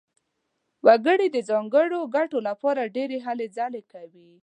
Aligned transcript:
وګړي 0.85 1.27
د 1.31 1.37
ځانګړو 1.49 1.99
ګټو 2.15 2.37
لپاره 2.47 2.91
ډېرې 2.95 3.17
هلې 3.25 3.47
ځلې 3.57 3.81
کوي. 3.93 4.29